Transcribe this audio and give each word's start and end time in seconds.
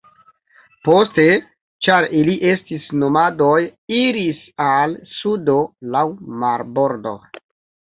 Poste, 0.87 1.25
ĉar 1.89 2.07
ili 2.23 2.39
estis 2.55 2.89
nomadoj, 3.03 3.53
iris 4.01 4.43
al 4.73 5.01
sudo 5.17 5.63
laŭ 5.99 6.07
marbordo. 6.45 7.19